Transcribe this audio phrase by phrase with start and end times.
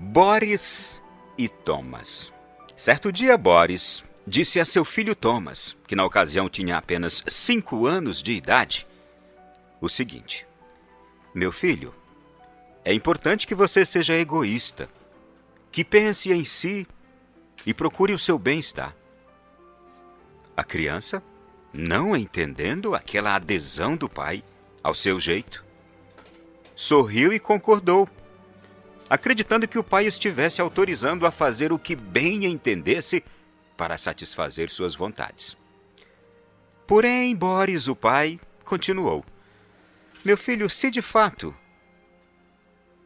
[0.00, 1.02] Boris
[1.36, 2.32] e Thomas.
[2.76, 8.22] Certo dia, Boris disse a seu filho Thomas, que na ocasião tinha apenas cinco anos
[8.22, 8.86] de idade,
[9.80, 10.46] o seguinte:
[11.34, 11.92] Meu filho,
[12.84, 14.88] é importante que você seja egoísta,
[15.72, 16.86] que pense em si
[17.66, 18.94] e procure o seu bem-estar.
[20.56, 21.20] A criança,
[21.72, 24.44] não entendendo aquela adesão do pai
[24.80, 25.64] ao seu jeito,
[26.76, 28.08] sorriu e concordou,
[29.08, 33.24] acreditando que o pai estivesse autorizando a fazer o que bem entendesse
[33.76, 35.56] para satisfazer suas vontades.
[36.86, 39.24] Porém, Boris, o pai, continuou:
[40.24, 41.54] Meu filho, se de fato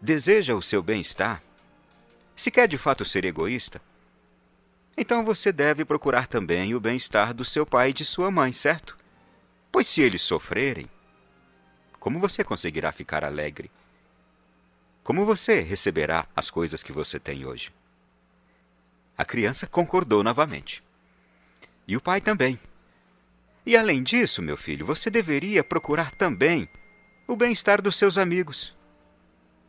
[0.00, 1.42] deseja o seu bem-estar,
[2.36, 3.80] se quer de fato ser egoísta,
[4.96, 8.96] então você deve procurar também o bem-estar do seu pai e de sua mãe, certo?
[9.72, 10.88] Pois se eles sofrerem,
[11.98, 13.70] como você conseguirá ficar alegre?
[15.04, 17.70] Como você receberá as coisas que você tem hoje?
[19.18, 20.82] A criança concordou novamente.
[21.86, 22.58] E o pai também.
[23.66, 26.66] E além disso, meu filho, você deveria procurar também
[27.28, 28.74] o bem-estar dos seus amigos.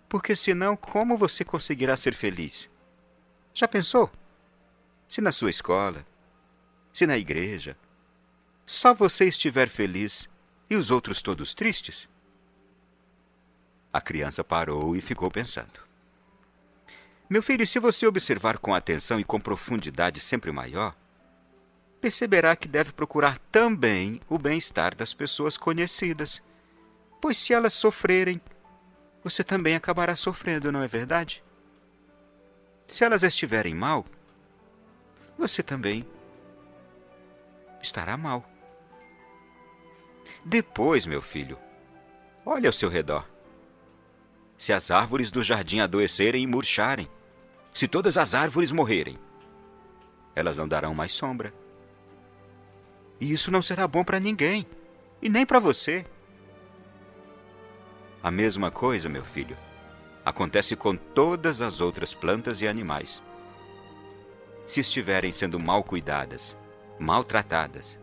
[0.08, 2.70] Porque senão, como você conseguirá ser feliz?
[3.54, 4.10] Já pensou?
[5.06, 6.06] Se na sua escola,
[6.94, 7.78] se na igreja,
[8.66, 10.30] só você estiver feliz
[10.70, 12.08] e os outros todos tristes?
[13.96, 15.80] A criança parou e ficou pensando.
[17.30, 20.94] Meu filho, se você observar com atenção e com profundidade sempre maior,
[22.02, 26.44] perceberá que deve procurar também o bem-estar das pessoas conhecidas,
[27.22, 28.42] pois se elas sofrerem,
[29.24, 31.42] você também acabará sofrendo, não é verdade?
[32.88, 34.06] Se elas estiverem mal,
[35.38, 36.06] você também
[37.82, 38.44] estará mal.
[40.44, 41.58] Depois, meu filho,
[42.46, 43.34] olhe ao seu redor.
[44.58, 47.10] Se as árvores do jardim adoecerem e murcharem,
[47.74, 49.20] se todas as árvores morrerem,
[50.36, 51.54] elas não darão mais sombra.
[53.20, 54.66] E isso não será bom para ninguém,
[55.22, 56.06] e nem para você.
[58.22, 59.58] A mesma coisa, meu filho,
[60.26, 63.22] acontece com todas as outras plantas e animais.
[64.68, 66.58] Se estiverem sendo mal cuidadas,
[67.00, 68.00] maltratadas,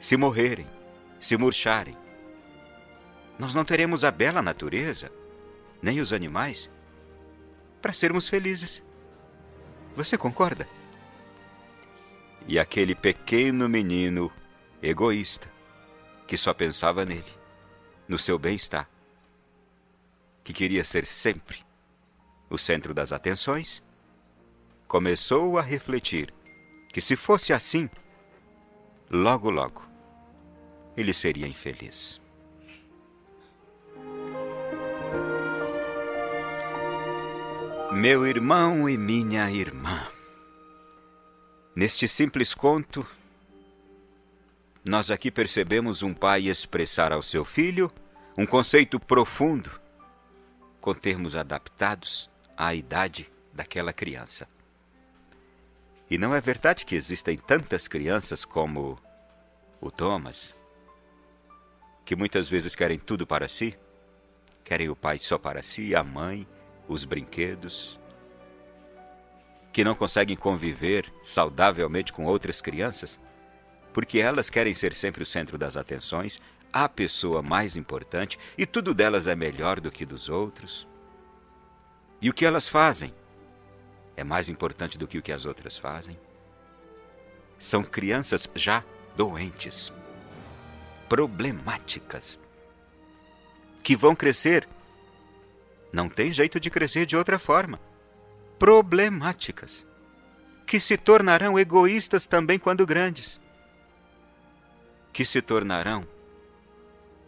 [0.00, 0.66] se morrerem,
[1.20, 1.96] se murcharem,
[3.38, 5.10] nós não teremos a bela natureza,
[5.82, 6.70] nem os animais,
[7.82, 8.82] para sermos felizes.
[9.94, 10.66] Você concorda?
[12.48, 14.32] E aquele pequeno menino
[14.82, 15.50] egoísta,
[16.26, 17.32] que só pensava nele,
[18.08, 18.88] no seu bem-estar,
[20.44, 21.64] que queria ser sempre
[22.48, 23.82] o centro das atenções,
[24.86, 26.32] começou a refletir
[26.92, 27.90] que se fosse assim,
[29.10, 29.84] logo, logo,
[30.96, 32.20] ele seria infeliz.
[37.98, 40.06] Meu irmão e minha irmã,
[41.74, 43.06] neste simples conto,
[44.84, 47.90] nós aqui percebemos um pai expressar ao seu filho
[48.36, 49.80] um conceito profundo,
[50.78, 54.46] com termos adaptados à idade daquela criança.
[56.10, 59.00] E não é verdade que existem tantas crianças como
[59.80, 60.54] o Thomas,
[62.04, 63.74] que muitas vezes querem tudo para si?
[64.62, 66.46] Querem o pai só para si, a mãe,
[66.88, 67.98] os brinquedos,
[69.72, 73.20] que não conseguem conviver saudavelmente com outras crianças?
[73.96, 76.38] porque elas querem ser sempre o centro das atenções,
[76.70, 80.86] a pessoa mais importante, e tudo delas é melhor do que dos outros.
[82.20, 83.14] E o que elas fazem
[84.14, 86.20] é mais importante do que o que as outras fazem.
[87.58, 88.84] São crianças já
[89.16, 89.90] doentes,
[91.08, 92.38] problemáticas,
[93.82, 94.68] que vão crescer.
[95.96, 97.80] Não tem jeito de crescer de outra forma.
[98.58, 99.86] Problemáticas,
[100.66, 103.40] que se tornarão egoístas também quando grandes
[105.16, 106.06] que se tornarão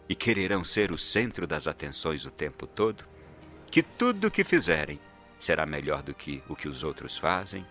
[0.07, 3.03] e quererão ser o centro das atenções o tempo todo,
[3.71, 4.99] que tudo o que fizerem
[5.39, 7.65] será melhor do que o que os outros fazem,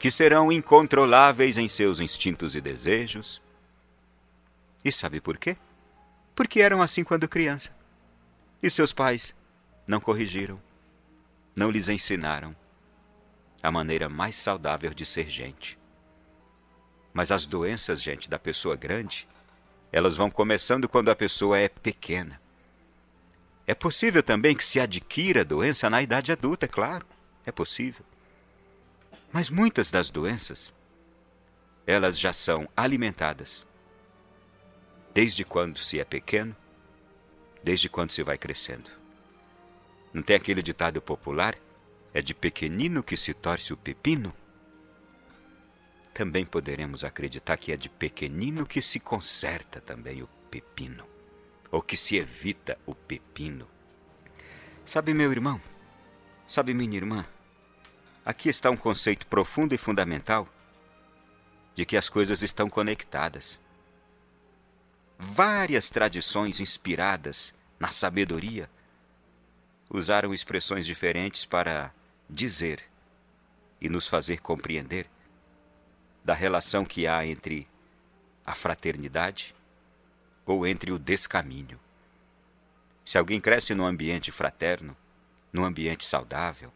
[0.00, 3.40] que serão incontroláveis em seus instintos e desejos.
[4.84, 5.56] E sabe por quê?
[6.34, 7.70] Porque eram assim quando criança.
[8.62, 9.34] E seus pais
[9.86, 10.60] não corrigiram,
[11.54, 12.56] não lhes ensinaram
[13.62, 15.78] a maneira mais saudável de ser gente.
[17.12, 19.26] Mas as doenças, gente, da pessoa grande,
[19.90, 22.40] elas vão começando quando a pessoa é pequena.
[23.66, 27.06] É possível também que se adquira doença na idade adulta, é claro,
[27.44, 28.04] é possível.
[29.32, 30.72] Mas muitas das doenças,
[31.86, 33.66] elas já são alimentadas
[35.12, 36.54] desde quando se é pequeno,
[37.66, 38.88] desde quando se vai crescendo.
[40.14, 41.58] Não tem aquele ditado popular?
[42.14, 44.32] É de pequenino que se torce o pepino?
[46.14, 51.04] Também poderemos acreditar que é de pequenino que se conserta também o pepino,
[51.68, 53.66] ou que se evita o pepino.
[54.84, 55.60] Sabe, meu irmão,
[56.46, 57.26] sabe, minha irmã,
[58.24, 60.48] aqui está um conceito profundo e fundamental
[61.74, 63.58] de que as coisas estão conectadas.
[65.18, 68.68] Várias tradições inspiradas na sabedoria
[69.88, 71.92] usaram expressões diferentes para
[72.28, 72.82] dizer
[73.80, 75.08] e nos fazer compreender
[76.24, 77.66] da relação que há entre
[78.44, 79.54] a fraternidade
[80.44, 81.78] ou entre o descaminho.
[83.04, 84.96] Se alguém cresce num ambiente fraterno,
[85.52, 86.72] num ambiente saudável,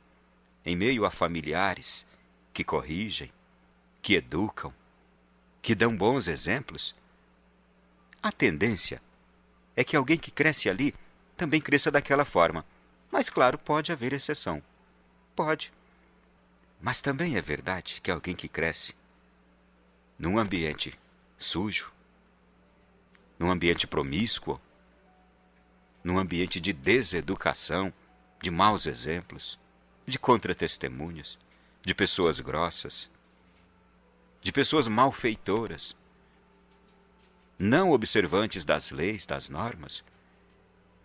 [0.65, 2.07] em meio a familiares
[2.55, 3.33] que corrigem,
[4.01, 4.73] que educam,
[5.61, 6.95] que dão bons exemplos,
[8.23, 9.01] a tendência
[9.77, 10.95] é que alguém que cresce ali
[11.37, 12.65] também cresça daquela forma.
[13.11, 14.63] Mas, claro, pode haver exceção.
[15.35, 15.73] Pode.
[16.81, 18.95] Mas também é verdade que alguém que cresce
[20.19, 20.99] num ambiente
[21.39, 21.91] sujo,
[23.39, 24.61] num ambiente promíscuo,
[26.05, 27.93] num ambiente de deseducação,
[28.41, 29.59] de maus exemplos,
[30.07, 31.39] de contra-testemunhas,
[31.83, 33.11] de pessoas grossas,
[34.43, 35.97] de pessoas malfeitoras,
[37.61, 40.03] não observantes das leis, das normas,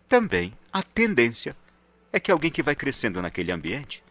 [0.08, 1.54] também a tendência
[2.14, 4.02] é que alguém que vai crescendo naquele ambiente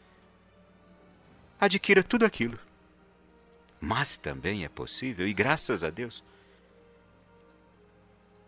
[1.59, 2.59] adquira tudo aquilo.
[3.81, 6.23] Mas também é possível, e graças a Deus,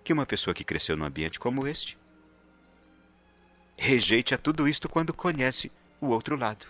[0.05, 1.99] que uma pessoa que cresceu num ambiente como este
[3.79, 5.73] rejeite a tudo isto quando conhece
[6.03, 6.67] o outro lado.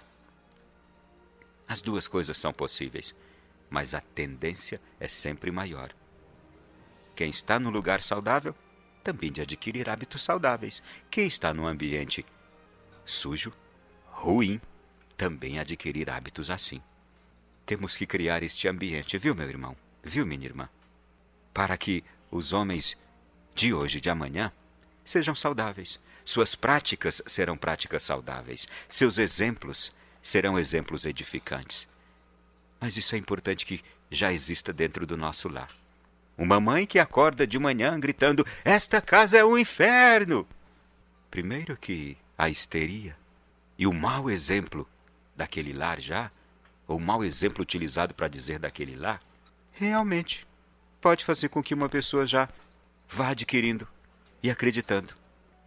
[1.67, 3.17] As duas coisas são possíveis,
[3.69, 5.93] mas a tendência é sempre maior.
[7.17, 8.55] Quem está no lugar saudável
[9.07, 10.83] também de adquirir hábitos saudáveis.
[11.09, 12.27] Quem está num ambiente
[13.05, 13.53] sujo,
[14.07, 14.61] ruim,
[15.17, 16.83] também adquirir hábitos assim.
[17.65, 19.77] Temos que criar este ambiente, viu, meu irmão?
[20.03, 20.69] Viu, minha irmã?
[21.55, 22.03] Para que
[22.33, 22.99] os homens
[23.55, 24.53] de hoje e de amanhã
[25.05, 26.01] sejam saudáveis.
[26.25, 28.67] Suas práticas serão práticas saudáveis.
[28.89, 31.89] Seus exemplos serão exemplos edificantes.
[32.81, 35.71] Mas isso é importante que já exista dentro do nosso lar.
[36.39, 40.47] Uma mãe que acorda de manhã gritando: Esta casa é um inferno!
[41.31, 43.17] Primeiro que a histeria
[43.79, 44.89] e o mau exemplo
[45.35, 46.31] daquele lar já,
[46.87, 49.21] ou mau exemplo utilizado para dizer daquele lar,
[49.73, 50.47] realmente
[51.01, 52.49] pode fazer com que uma pessoa já
[53.09, 53.87] vá adquirindo
[54.43, 55.15] e acreditando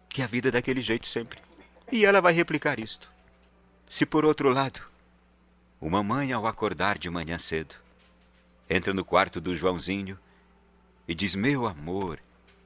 [0.08, 1.40] que a vida é daquele jeito sempre.
[1.90, 3.10] E ela vai replicar isto.
[3.88, 4.80] Se por outro lado,
[5.80, 7.74] uma mãe ao acordar de manhã cedo,
[8.68, 10.18] entra no quarto do Joãozinho
[11.10, 12.20] e diz: Meu amor,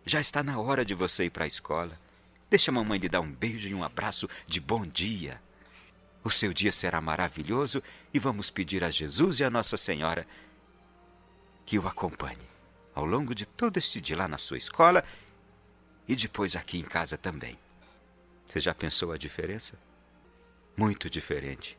[0.05, 1.99] já está na hora de você ir para a escola.
[2.51, 5.41] Deixa a mamãe lhe dar um beijo e um abraço de bom dia.
[6.23, 7.83] O seu dia será maravilhoso
[8.13, 10.27] e vamos pedir a Jesus e a Nossa Senhora
[11.65, 12.47] que o acompanhe
[12.95, 15.03] ao longo de todo este dia lá na sua escola
[16.07, 17.59] e depois aqui em casa também.
[18.47, 19.79] Você já pensou a diferença?
[20.77, 21.79] Muito diferente.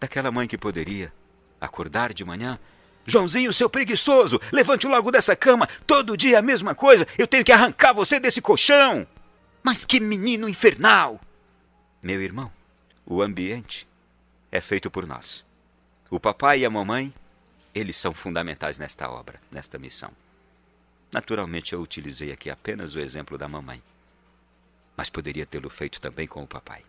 [0.00, 1.12] Daquela mãe que poderia
[1.60, 2.58] acordar de manhã
[3.06, 5.66] Joãozinho, seu preguiçoso, levante logo dessa cama.
[5.86, 7.06] Todo dia a mesma coisa.
[7.18, 9.06] Eu tenho que arrancar você desse colchão.
[9.62, 11.20] Mas que menino infernal!
[12.02, 12.52] Meu irmão,
[13.06, 13.86] o ambiente
[14.52, 15.44] é feito por nós.
[16.10, 17.12] O papai e a mamãe,
[17.74, 20.10] eles são fundamentais nesta obra, nesta missão.
[21.12, 23.82] Naturalmente, eu utilizei aqui apenas o exemplo da mamãe.
[24.96, 26.84] Mas poderia tê-lo feito também com o papai.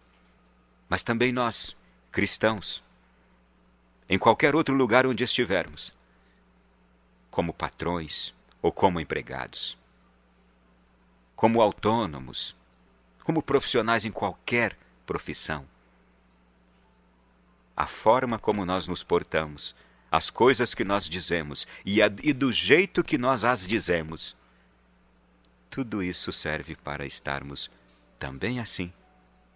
[0.90, 1.76] Mas também nós,
[2.12, 2.84] cristãos,
[4.08, 5.92] em qualquer outro lugar onde estivermos,
[7.36, 9.78] como patrões ou como empregados,
[11.36, 12.56] como autônomos,
[13.26, 15.66] como profissionais em qualquer profissão.
[17.76, 19.76] A forma como nós nos portamos,
[20.10, 24.34] as coisas que nós dizemos e, a, e do jeito que nós as dizemos,
[25.70, 27.70] tudo isso serve para estarmos
[28.18, 28.94] também assim,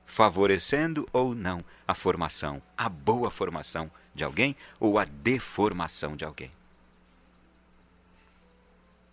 [0.06, 6.59] favorecendo ou não a formação, a boa formação de alguém ou a deformação de alguém.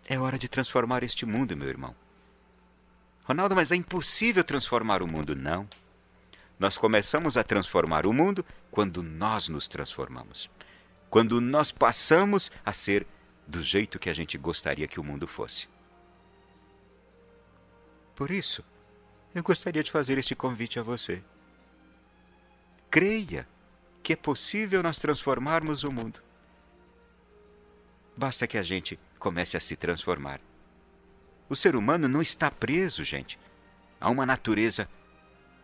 [0.08, 1.94] É hora de transformar este mundo, meu irmão.
[3.24, 5.34] Ronaldo, mas é impossível transformar o mundo.
[5.34, 5.68] Não.
[6.58, 10.48] Nós começamos a transformar o mundo quando nós nos transformamos.
[11.10, 13.04] Quando nós passamos a ser
[13.46, 15.68] do jeito que a gente gostaria que o mundo fosse.
[18.14, 18.64] Por isso,
[19.34, 21.22] eu gostaria de fazer este convite a você.
[22.88, 23.46] Creia
[24.02, 26.25] que é possível nós transformarmos o mundo.
[28.16, 30.40] Basta que a gente comece a se transformar.
[31.48, 33.38] O ser humano não está preso, gente,
[34.00, 34.88] a uma natureza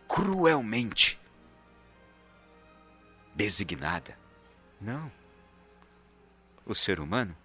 [0.07, 1.19] cruelmente
[3.35, 4.17] designada.
[4.79, 5.11] Não.
[6.65, 7.35] O ser humano,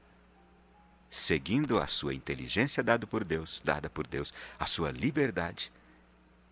[1.11, 5.73] seguindo a sua inteligência dada por Deus, dada por Deus, a sua liberdade,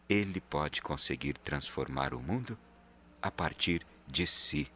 [0.08, 2.58] ele pode conseguir transformar o mundo
[3.20, 4.70] a partir de si.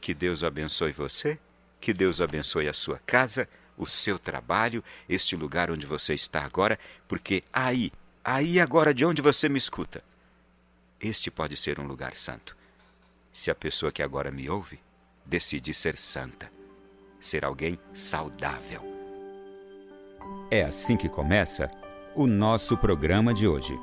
[0.00, 1.38] Que Deus abençoe você,
[1.84, 6.78] que Deus abençoe a sua casa, o seu trabalho, este lugar onde você está agora,
[7.06, 7.92] porque aí,
[8.24, 10.02] aí agora de onde você me escuta,
[10.98, 12.56] este pode ser um lugar santo.
[13.34, 14.80] Se a pessoa que agora me ouve
[15.26, 16.50] decidir ser santa,
[17.20, 18.82] ser alguém saudável.
[20.50, 21.70] É assim que começa
[22.14, 23.78] o nosso programa de hoje.